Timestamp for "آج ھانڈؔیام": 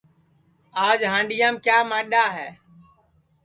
0.87-1.55